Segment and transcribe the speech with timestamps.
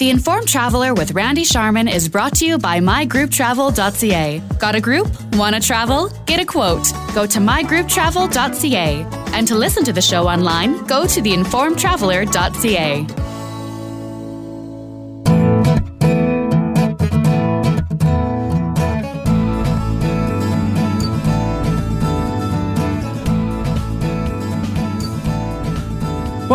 [0.00, 4.42] The Informed Traveler with Randy Sharman is brought to you by mygrouptravel.ca.
[4.58, 5.08] Got a group?
[5.34, 6.08] Want to travel?
[6.24, 6.90] Get a quote.
[7.14, 9.06] Go to mygrouptravel.ca.
[9.34, 13.29] And to listen to the show online, go to theinformedtraveler.ca.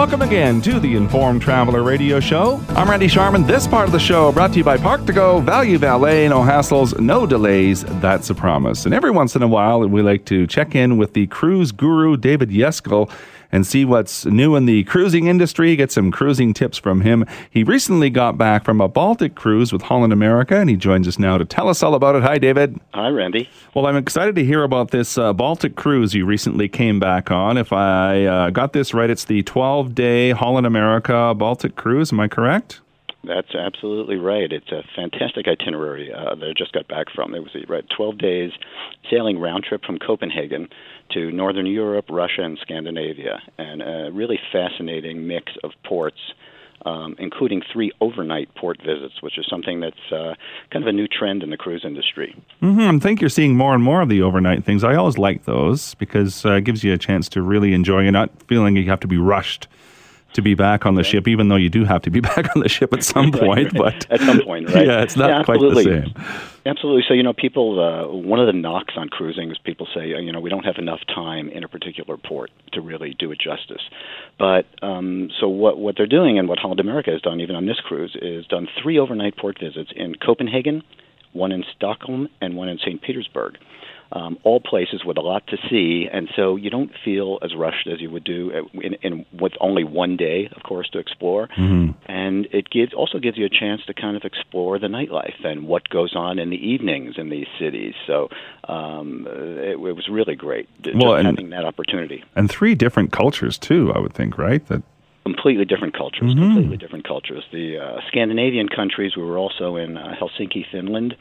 [0.05, 2.63] Welcome again to the Informed Traveler Radio Show.
[2.69, 3.47] I'm Randy Sharman.
[3.47, 6.41] This part of the show brought to you by Park to Go, Value Valet, no
[6.41, 7.83] hassles, no delays.
[8.01, 8.85] That's a promise.
[8.85, 12.17] And every once in a while, we like to check in with the cruise guru,
[12.17, 13.09] David Yeskel
[13.55, 17.25] and see what's new in the cruising industry, get some cruising tips from him.
[17.49, 21.17] He recently got back from a Baltic cruise with Holland America, and he joins us
[21.17, 22.23] now to tell us all about it.
[22.23, 22.77] Hi, David.
[22.93, 23.49] Hi, Randy.
[23.73, 27.57] Well, I'm excited to hear about this uh, Baltic cruise you recently came back on.
[27.57, 32.11] If I uh, got this right, it's the 12 day Holland America Baltic cruise.
[32.11, 32.81] Am I correct?
[33.23, 34.51] That's absolutely right.
[34.51, 37.33] It's a fantastic itinerary uh, that I just got back from.
[37.33, 38.51] It was a, right, 12 days
[39.09, 40.67] sailing round trip from Copenhagen
[41.13, 46.19] to Northern Europe, Russia, and Scandinavia, and a really fascinating mix of ports.
[46.85, 50.35] Um, including three overnight port visits, which is something that's uh,
[50.69, 52.35] kind of a new trend in the cruise industry.
[52.61, 52.97] Mm-hmm.
[52.97, 54.83] I think you're seeing more and more of the overnight things.
[54.83, 58.03] I always like those because uh, it gives you a chance to really enjoy.
[58.03, 59.67] You're not feeling you have to be rushed
[60.35, 62.61] to be back on the ship, even though you do have to be back on
[62.61, 63.73] the ship at some point.
[63.73, 64.85] But at some point, right?
[64.85, 66.13] Yeah, it's not yeah, quite the same.
[66.65, 67.03] Absolutely.
[67.07, 67.79] So you know, people.
[67.79, 70.77] Uh, one of the knocks on cruising is people say, you know, we don't have
[70.77, 73.81] enough time in a particular port to really do it justice.
[74.39, 77.65] But um, so what what they're doing, and what Holland America has done, even on
[77.65, 80.83] this cruise, is done three overnight port visits in Copenhagen,
[81.33, 83.01] one in Stockholm, and one in St.
[83.01, 83.57] Petersburg
[84.11, 87.87] um, all places with a lot to see, and so you don't feel as rushed
[87.87, 91.47] as you would do in, in with only one day, of course, to explore.
[91.57, 91.91] Mm-hmm.
[92.05, 95.67] And it gives also gives you a chance to kind of explore the nightlife and
[95.67, 97.93] what goes on in the evenings in these cities.
[98.07, 98.29] So
[98.67, 102.23] um, it, it was really great well, and, having that opportunity.
[102.35, 104.65] And three different cultures too, I would think, right?
[104.67, 104.83] That
[105.25, 106.31] completely different cultures.
[106.31, 106.53] Mm-hmm.
[106.53, 107.43] Completely different cultures.
[107.51, 109.13] The uh, Scandinavian countries.
[109.17, 111.15] We were also in uh, Helsinki, Finland,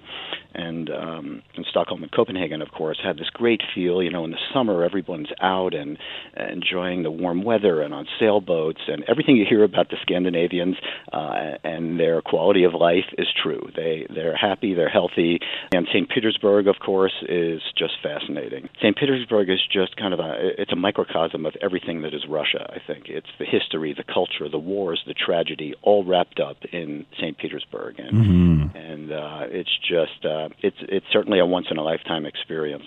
[0.54, 4.02] and um, in Stockholm and Copenhagen, of course, had this great feel.
[4.02, 5.98] You know, in the summer, everyone's out and
[6.38, 10.76] uh, enjoying the warm weather and on sailboats, and everything you hear about the Scandinavians
[11.12, 13.70] uh, and their quality of life is true.
[13.74, 15.40] They they're happy, they're healthy,
[15.74, 16.08] and St.
[16.10, 18.68] Petersburg, of course, is just fascinating.
[18.80, 18.96] St.
[18.96, 22.70] Petersburg is just kind of a it's a microcosm of everything that is Russia.
[22.70, 27.06] I think it's the history, the culture, the wars, the tragedy, all wrapped up in
[27.16, 27.36] St.
[27.38, 28.76] Petersburg, and mm-hmm.
[28.76, 30.24] and uh, it's just.
[30.24, 32.86] Uh, it's it's certainly a once in a lifetime experience.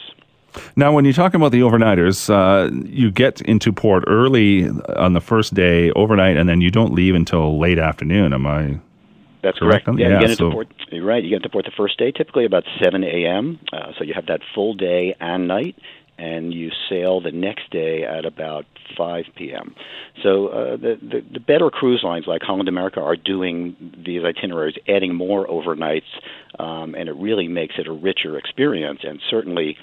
[0.75, 5.21] Now, when you talk about the overnighters, uh, you get into port early on the
[5.21, 8.33] first day overnight, and then you don't leave until late afternoon.
[8.33, 8.79] Am I?
[9.43, 9.85] That's correct.
[9.85, 9.99] correct.
[9.99, 10.67] Yeah, yeah, you get so into port.
[10.91, 11.23] You're right.
[11.23, 13.59] You get into port the first day, typically about 7 a.m.
[13.71, 15.75] Uh, so you have that full day and night,
[16.17, 18.65] and you sail the next day at about
[18.97, 19.75] 5 p.m.
[20.23, 24.75] So uh, the, the, the better cruise lines like Holland America are doing these itineraries,
[24.87, 26.09] adding more overnights,
[26.59, 29.77] um, and it really makes it a richer experience, and certainly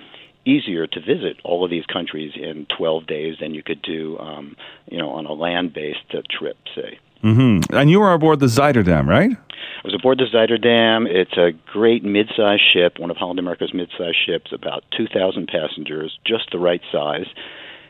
[0.47, 4.57] easier to visit all of these countries in 12 days than you could do, um,
[4.91, 6.99] you know, on a land-based uh, trip, say.
[7.25, 7.75] Mm-hmm.
[7.75, 9.31] And you were aboard the Zuiderdam, right?
[9.31, 11.07] I was aboard the Zuiderdam.
[11.09, 16.51] It's a great mid-sized ship, one of Holland America's mid-sized ships, about 2,000 passengers, just
[16.53, 17.27] the right size.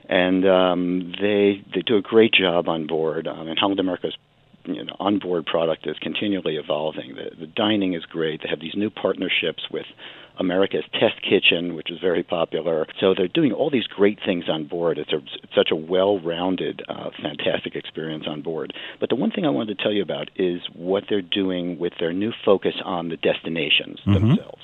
[0.08, 3.26] And um, they they do a great job on board.
[3.26, 4.14] Um, and Holland America's
[4.64, 7.14] you know onboard product is continually evolving.
[7.14, 8.42] The, the dining is great.
[8.42, 9.86] They have these new partnerships with
[10.38, 12.86] America's Test Kitchen, which is very popular.
[13.00, 14.98] So they're doing all these great things on board.
[14.98, 18.72] It's, a, it's such a well-rounded, uh, fantastic experience on board.
[19.00, 21.92] But the one thing I wanted to tell you about is what they're doing with
[22.00, 24.28] their new focus on the destinations mm-hmm.
[24.28, 24.62] themselves.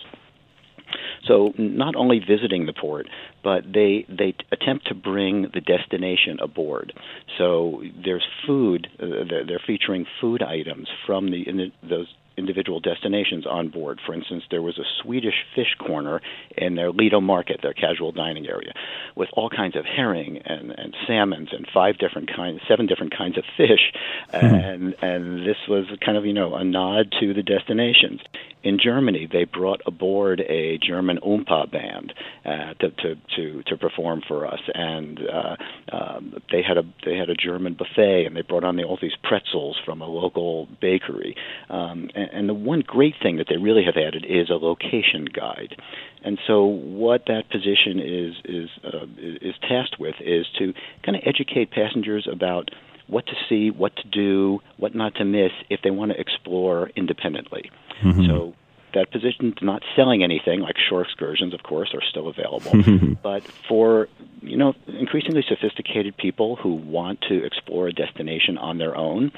[1.27, 3.07] So not only visiting the port,
[3.43, 6.93] but they they attempt to bring the destination aboard.
[7.39, 8.89] So there's food.
[8.99, 12.09] Uh, they're, they're featuring food items from the, the those
[12.41, 14.01] individual destinations on board.
[14.05, 16.21] For instance, there was a Swedish fish corner
[16.57, 18.73] in their Lido Market, their casual dining area,
[19.15, 23.37] with all kinds of herring and, and salmons and five different kinds, seven different kinds
[23.37, 23.93] of fish,
[24.31, 24.47] hmm.
[24.47, 28.21] and and this was kind of you know a nod to the destinations.
[28.63, 32.13] In Germany, they brought aboard a German Oompa band
[32.45, 35.57] uh, to, to to to perform for us, and uh,
[35.93, 38.99] um, they had a they had a German buffet, and they brought on the, all
[39.01, 41.37] these pretzels from a local bakery.
[41.69, 45.27] Um, and, and the one great thing that they really have added is a location
[45.33, 45.77] guide.
[46.23, 50.73] And so, what that position is is uh, is tasked with is to
[51.05, 52.71] kind of educate passengers about
[53.07, 56.91] what to see, what to do, what not to miss if they want to explore
[56.95, 57.71] independently.
[58.05, 58.27] Mm-hmm.
[58.27, 58.55] So
[58.95, 62.73] that position not selling anything like shore excursions of course are still available
[63.23, 64.09] but for
[64.43, 69.33] you know increasingly sophisticated people who want to explore a destination on their own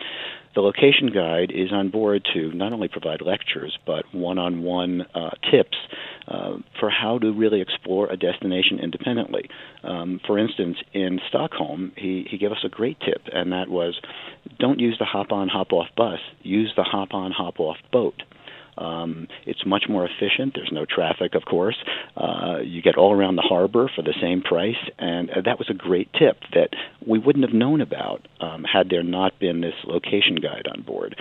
[0.54, 5.76] the location guide is on board to not only provide lectures but one-on-one uh, tips
[6.28, 9.49] uh, for how to really explore a destination independently.
[9.82, 14.00] Um, for instance, in Stockholm, he, he gave us a great tip, and that was
[14.58, 18.22] don't use the hop on, hop off bus, use the hop on, hop off boat.
[18.79, 20.55] Um, it's much more efficient.
[20.55, 21.77] There's no traffic, of course.
[22.17, 25.69] Uh, you get all around the harbor for the same price, and uh, that was
[25.69, 26.71] a great tip that
[27.07, 31.17] we wouldn't have known about um, had there not been this location guide on board.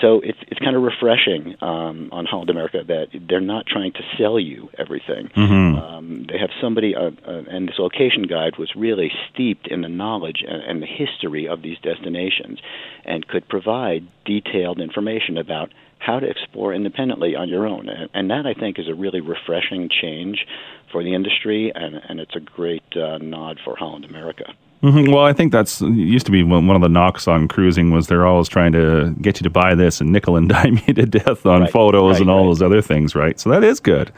[0.00, 4.02] So it's it's kind of refreshing um, on Holland America that they're not trying to
[4.18, 5.28] sell you everything.
[5.36, 5.78] Mm-hmm.
[5.78, 9.88] Um, they have somebody, uh, uh, and this location guide was really steeped in the
[9.88, 12.60] knowledge and, and the history of these destinations,
[13.04, 15.70] and could provide detailed information about
[16.04, 17.88] how to explore independently on your own.
[18.12, 20.46] And that, I think, is a really refreshing change
[20.92, 24.52] for the industry, and, and it's a great uh, nod for Holland America.
[24.82, 25.10] Mm-hmm.
[25.12, 28.26] Well, I think that's used to be one of the knocks on cruising was they're
[28.26, 31.46] always trying to get you to buy this and nickel and dime you to death
[31.46, 32.44] on right, photos right, and all right.
[32.48, 33.40] those other things, right?
[33.40, 34.12] So that is good.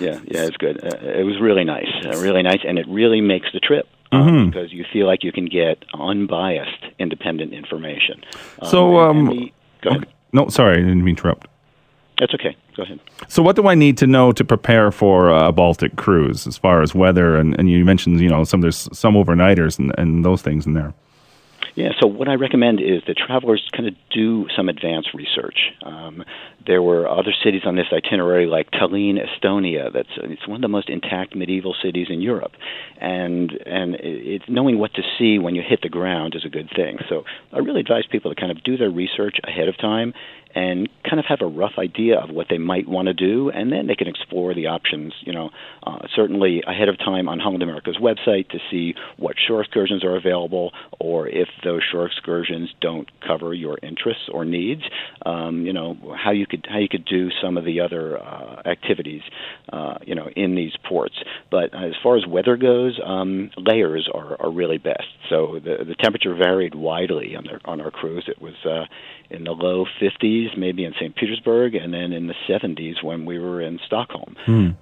[0.00, 0.82] Yeah, yeah, it's good.
[0.82, 3.86] Uh, it was really nice, uh, really nice, and it really makes the trip.
[4.12, 4.50] Um, Mm-hmm.
[4.50, 8.22] because you feel like you can get unbiased, independent information.
[8.62, 9.52] Um, So, and- and um, the-
[9.82, 10.02] go ahead.
[10.02, 10.12] Okay.
[10.36, 11.48] No, sorry, I didn't mean to interrupt.
[12.18, 12.54] That's okay.
[12.76, 13.00] Go ahead.
[13.26, 16.82] So, what do I need to know to prepare for a Baltic cruise, as far
[16.82, 20.42] as weather and, and you mentioned, you know, some there's some overnighters and, and those
[20.42, 20.92] things in there.
[21.76, 25.58] Yeah, so what I recommend is that travelers kind of do some advanced research.
[25.82, 26.24] Um,
[26.66, 29.92] there were other cities on this itinerary, like Tallinn, Estonia.
[29.92, 32.52] That's it's one of the most intact medieval cities in Europe,
[32.98, 36.70] and and it, knowing what to see when you hit the ground is a good
[36.74, 36.96] thing.
[37.10, 40.14] So I really advise people to kind of do their research ahead of time
[40.56, 43.70] and kind of have a rough idea of what they might want to do, and
[43.70, 45.12] then they can explore the options.
[45.20, 45.50] You know,
[45.86, 50.16] uh, certainly ahead of time on Holland America's website to see what shore excursions are
[50.16, 54.80] available, or if those shore excursions don't cover your interests or needs.
[55.26, 58.62] Um, you know, how you could how you could do some of the other uh,
[58.64, 59.22] activities.
[59.70, 61.16] Uh, you know, in these ports.
[61.50, 65.04] But as far as weather goes, um, layers are, are really best.
[65.28, 68.24] So the the temperature varied widely on their on our cruise.
[68.28, 68.86] It was uh,
[69.30, 71.14] in the low 50s, maybe in St.
[71.14, 74.36] Petersburg, and then in the 70s when we were in Stockholm.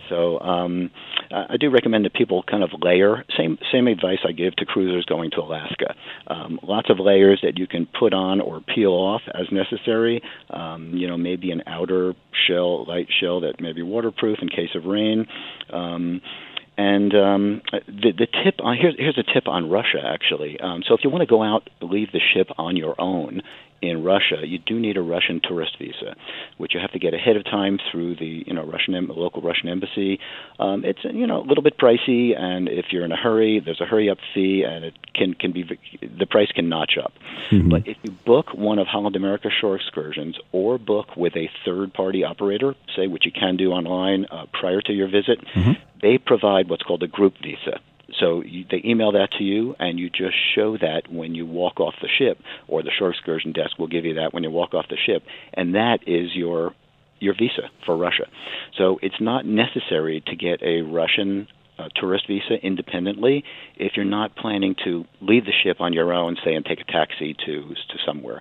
[0.09, 0.91] So um,
[1.31, 3.25] I I do recommend that people kind of layer.
[3.37, 5.95] Same same advice I give to cruisers going to Alaska.
[6.27, 10.21] Um, lots of layers that you can put on or peel off as necessary.
[10.51, 12.15] Um, you know, maybe an outer
[12.47, 15.27] shell, light shell that may be waterproof in case of rain.
[15.73, 16.21] Um,
[16.77, 20.59] and um, the the tip on here's here's a tip on Russia actually.
[20.61, 23.43] Um, so if you want to go out, leave the ship on your own
[23.89, 26.17] in Russia, you do need a Russian tourist visa,
[26.59, 29.43] which you have to get ahead of time through the you know Russian em- local
[29.43, 30.19] Russian embassy.
[30.59, 33.81] Um, it's you know a little bit pricey, and if you're in a hurry, there's
[33.81, 35.65] a hurry up fee, and it can can be
[36.03, 37.13] the price can notch up.
[37.69, 41.93] But if you book one of Holland America shore excursions or book with a third
[41.95, 45.39] party operator, say which you can do online uh, prior to your visit,
[46.03, 47.81] they provide what's called a group visa.
[48.21, 51.81] So you, they email that to you, and you just show that when you walk
[51.81, 52.39] off the ship,
[52.69, 55.23] or the shore excursion desk will give you that when you walk off the ship,
[55.53, 56.75] and that is your
[57.21, 58.27] your visa for Russia.
[58.77, 63.45] So it's not necessary to get a Russian uh, tourist visa independently
[63.77, 66.85] if you're not planning to leave the ship on your own, say, and take a
[66.85, 68.41] taxi to to somewhere.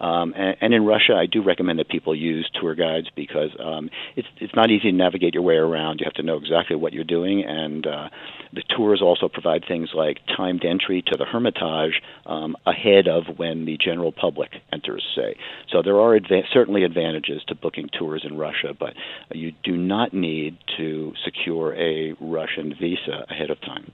[0.00, 3.90] Um, and, and in Russia, I do recommend that people use tour guides because um,
[4.16, 6.00] it's it's not easy to navigate your way around.
[6.00, 8.08] You have to know exactly what you're doing, and uh,
[8.52, 13.64] the tours also provide things like timed entry to the Hermitage um, ahead of when
[13.64, 15.04] the general public enters.
[15.16, 15.36] Say,
[15.70, 18.94] so there are adva- certainly advantages to booking tours in Russia, but
[19.32, 23.92] you do not need to secure a Russian visa ahead of time.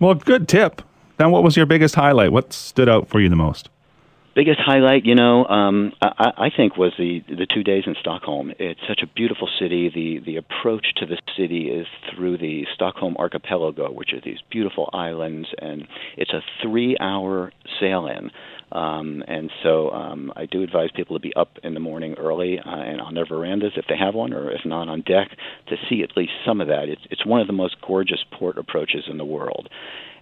[0.00, 0.82] Well, good tip.
[1.18, 2.32] Now, what was your biggest highlight?
[2.32, 3.68] What stood out for you the most?
[4.34, 8.52] biggest highlight, you know, um, I, I think was the the two days in Stockholm.
[8.58, 9.90] It's such a beautiful city.
[9.94, 14.90] The the approach to the city is through the Stockholm archipelago, which are these beautiful
[14.92, 18.30] islands, and it's a three hour sail in.
[18.74, 22.58] Um, and so um, I do advise people to be up in the morning early
[22.58, 25.28] uh, and on their verandas if they have one, or if not on deck,
[25.68, 26.88] to see at least some of that.
[26.88, 29.68] It's, it's one of the most gorgeous port approaches in the world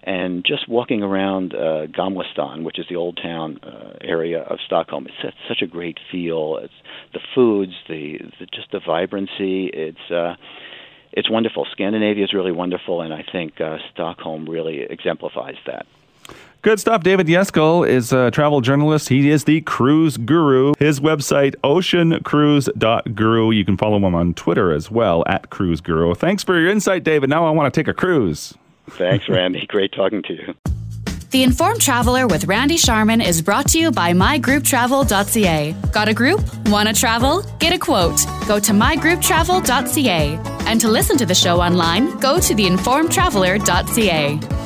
[0.05, 4.57] and just walking around uh, Gamla Stan, which is the old town uh, area of
[4.65, 6.59] Stockholm, it's such, a great feel.
[6.61, 6.73] It's
[7.13, 9.69] the foods, the, the just the vibrancy.
[9.73, 10.35] It's uh,
[11.13, 11.65] it's wonderful.
[11.71, 15.85] Scandinavia is really wonderful, and I think uh, Stockholm really exemplifies that.
[16.63, 17.03] Good stuff.
[17.03, 19.09] David Yeskel is a travel journalist.
[19.09, 20.71] He is the cruise guru.
[20.79, 23.51] His website, oceancruise.guru.
[23.51, 26.15] You can follow him on Twitter as well, at cruise guru.
[26.15, 27.29] Thanks for your insight, David.
[27.29, 28.53] Now I want to take a cruise.
[28.91, 29.65] Thanks, Randy.
[29.67, 30.55] Great talking to you.
[31.31, 35.75] The Informed Traveler with Randy Sharman is brought to you by mygrouptravel.ca.
[35.91, 36.39] Got a group?
[36.67, 37.41] Want to travel?
[37.59, 38.21] Get a quote.
[38.47, 40.39] Go to mygrouptravel.ca.
[40.65, 44.62] And to listen to the show online, go to theinformedtraveler.ca.